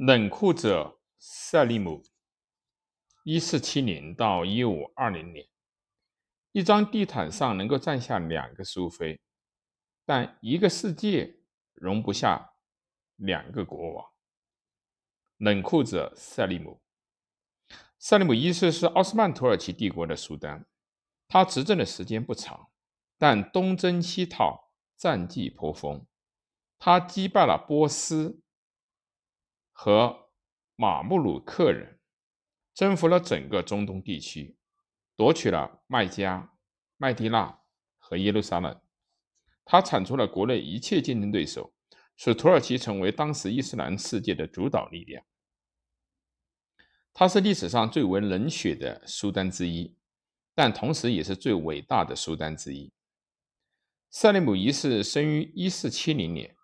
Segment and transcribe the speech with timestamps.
[0.00, 2.02] 冷酷者塞利姆，
[3.22, 5.46] 一四七零到一五二零年，
[6.52, 9.20] 一张地毯上能够站下两个苏菲，
[10.06, 11.42] 但一个世界
[11.74, 12.54] 容不下
[13.16, 14.06] 两个国王。
[15.36, 16.80] 冷酷者塞利姆，
[17.98, 20.64] 塞利姆一世是奥斯曼土耳其帝国的苏丹，
[21.28, 22.70] 他执政的时间不长，
[23.18, 26.06] 但东征西讨，战绩颇丰，
[26.78, 28.40] 他击败了波斯。
[29.82, 30.28] 和
[30.76, 31.98] 马穆鲁克人
[32.74, 34.58] 征服了整个中东地区，
[35.16, 36.52] 夺取了麦加、
[36.98, 37.62] 麦地那
[37.96, 38.78] 和耶路撒冷。
[39.64, 41.72] 他铲除了国内一切竞争对手，
[42.14, 45.24] 使土耳其成为当时伊斯兰世界的主导力量。
[47.14, 49.96] 他是历史上最为冷血的苏丹之一，
[50.54, 52.92] 但同时也是最伟大的苏丹之一。
[54.10, 56.54] 塞利姆一世生于一四七零年，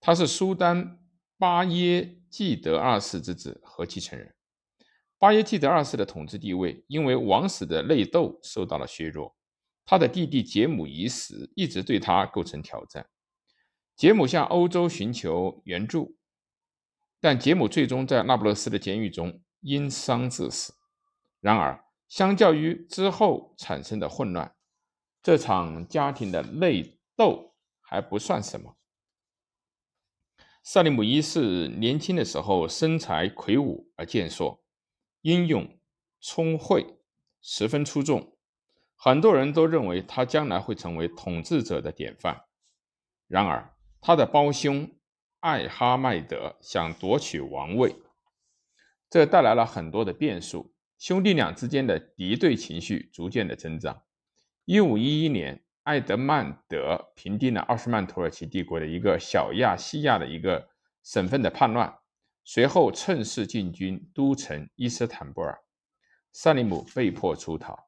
[0.00, 1.05] 他是苏丹。
[1.38, 4.34] 巴耶济德二世之子和继承人，
[5.18, 9.36] 巴耶济德二世的统治地位因为王室的内斗受到了削弱。
[9.84, 13.08] 他的弟弟杰姆一世一直对他构成挑战。
[13.94, 16.16] 杰姆向欧洲寻求援助，
[17.20, 20.74] 但杰姆最终在那不勒斯的监狱中因伤致死。
[21.40, 24.54] 然而，相较于之后产生的混乱，
[25.22, 28.76] 这场家庭的内斗还不算什么。
[30.68, 34.64] 萨利姆一世年轻的时候，身材魁梧而健硕，
[35.20, 35.78] 英勇
[36.18, 36.98] 聪慧，
[37.40, 38.36] 十分出众。
[38.96, 42.46] 很多人都认为他将来会成为统治者的典范。
[43.28, 44.90] 然而，他的胞兄
[45.38, 47.94] 艾哈迈德想夺取王位，
[49.08, 50.74] 这带来了很多的变数。
[50.98, 54.02] 兄弟俩之间的敌对情绪逐渐的增长。
[54.64, 55.62] 一五一一年。
[55.86, 60.68] 艾德曼德平定了奥斯曼土耳其帝国的一个小亚细亚的一个
[61.04, 61.96] 省份的叛乱，
[62.42, 65.56] 随后趁势进军都城伊斯坦布尔。
[66.32, 67.86] 萨利姆被迫出逃。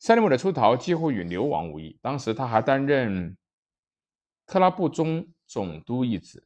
[0.00, 1.96] 萨利姆的出逃几乎与流亡无异。
[2.02, 3.36] 当时他还担任
[4.44, 6.44] 特拉布宗总督一职。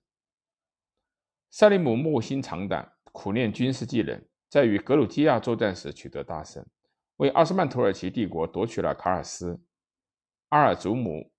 [1.48, 6.62] 萨利姆卧薪尝胆，苦练军事技能，在与格鲁吉亚作战时取得大胜，
[7.16, 9.58] 为奥斯曼土耳其帝国夺取了卡尔斯。
[10.54, 11.32] 阿尔祖姆、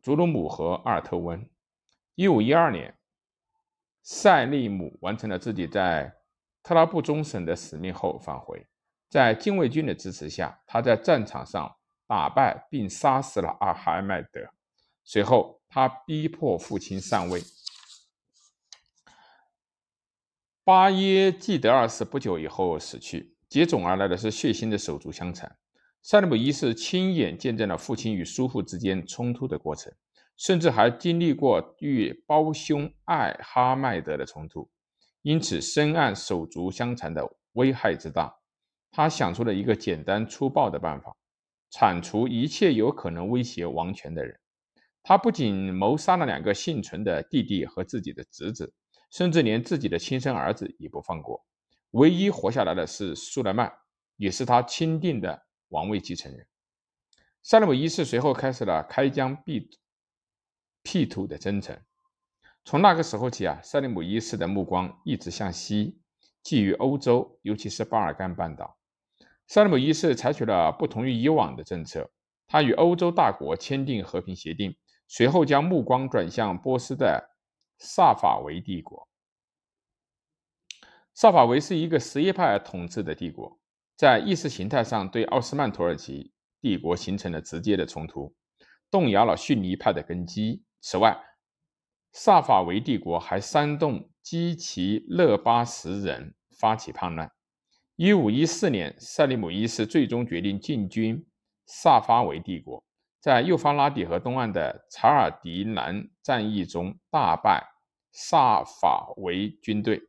[0.00, 1.50] 祖鲁姆和阿尔特温。
[2.14, 2.96] 一五一二年，
[4.04, 6.14] 塞利姆完成了自己在
[6.62, 8.64] 特拉布宗省的使命后返回。
[9.08, 11.74] 在禁卫军的支持下，他在战场上
[12.06, 14.40] 打败并杀死了阿哈迈德。
[15.02, 17.42] 随后，他逼迫父亲上位。
[20.62, 25.58] 巴耶济德二世不久以后死去，接踵而来的是血腥的手足相残。
[26.04, 29.92] 萨利姆一世亲眼见证了父亲与叔父之间冲突的过程，
[30.36, 34.68] 甚至还经历过与胞兄艾哈迈德的冲突，
[35.22, 38.34] 因此深谙手足相残的危害之大。
[38.90, 41.16] 他想出了一个简单粗暴的办法：
[41.70, 44.36] 铲除一切有可能威胁王权的人。
[45.04, 48.74] 他不仅谋杀了两个幸存的弟弟和自己的侄子，
[49.12, 51.44] 甚至连自己的亲生儿子也不放过。
[51.92, 53.72] 唯一活下来的是苏莱曼，
[54.16, 55.46] 也是他钦定的。
[55.72, 56.46] 王位继承人
[57.42, 59.68] 萨利姆一世随后开始了开疆辟
[60.82, 61.76] 辟土的征程。
[62.64, 65.98] 从那个时候起啊，塞利姆一世的目光一直向西，
[66.44, 68.78] 觊觎欧洲，尤其是巴尔干半岛。
[69.48, 72.08] 萨利姆一世采取了不同于以往的政策，
[72.46, 74.76] 他与欧洲大国签订和平协定，
[75.08, 77.30] 随后将目光转向波斯的
[77.78, 79.08] 萨法维帝国。
[81.12, 83.58] 萨法维是一个什叶派统治的帝国。
[84.02, 88.34] 在意识形态上对奥斯曼土耳其帝国形成了直接的冲突，
[88.90, 90.64] 动摇了逊尼派的根基。
[90.80, 91.16] 此外，
[92.10, 97.30] 萨法维帝国还煽动基奇勒巴什人发起叛乱。
[97.94, 101.24] 一五一四年，塞利姆一世最终决定进军
[101.66, 102.84] 萨法维帝国，
[103.20, 107.64] 在幼发拉底河东岸的查尔迪南战役中大败
[108.10, 110.02] 萨法维军队。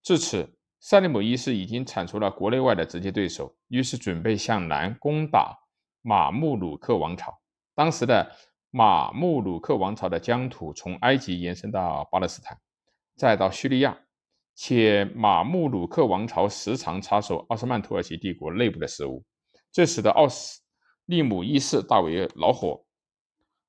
[0.00, 0.59] 至此。
[0.82, 5.54] 萨利姆一世已经铲除了国内外的直接对手，于是准备向南攻打
[6.00, 7.38] 马穆鲁克王朝。
[7.74, 8.34] 当时的
[8.70, 12.58] 马穆鲁克王朝的疆土从埃及延伸到巴勒斯坦，
[13.14, 13.98] 再到叙利亚，
[14.54, 19.22] 且马穆鲁克王朝时常插手奥斯曼土耳其帝国内部的事务，
[19.70, 20.62] 这使得奥斯
[21.04, 22.82] 利姆一世大为恼火。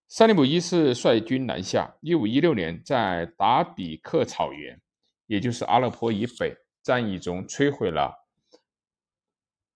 [0.07, 4.79] 萨利姆一世率军南下，一五一六年在达比克草原，
[5.27, 6.55] 也就是阿勒颇以北。
[6.83, 8.27] 战役中摧毁了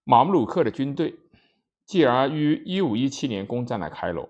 [0.03, 1.19] 马穆鲁克的军队，
[1.85, 4.29] 继而于一五一七年攻占了开罗。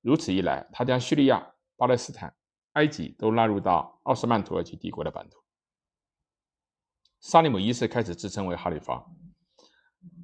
[0.00, 2.34] 如此一来，他将叙利亚、巴勒斯坦、
[2.72, 5.38] 埃及都纳入到奥斯曼土耳其帝国的版图。
[7.20, 9.04] 萨利姆一世开始自称为哈里发，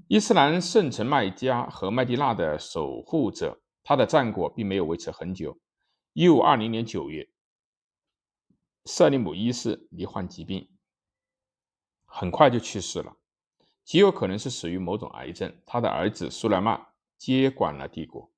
[0.08, 3.60] 伊斯兰圣城麦加和麦地那的守护者。
[3.86, 5.58] 他的战果并没有维持很久。
[6.14, 7.28] 一五二零年九月，
[8.86, 10.70] 萨利姆一世罹患疾病，
[12.16, 13.12] 很快就去世了，
[13.82, 15.52] 极有可能是死于某种癌症。
[15.66, 16.80] 他的儿子苏莱曼
[17.18, 18.30] 接管了帝国。